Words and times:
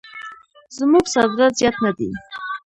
زموږ 0.77 1.05
صادرات 1.15 1.53
زیات 1.59 1.75
نه 1.85 1.91
دي. 1.97 2.09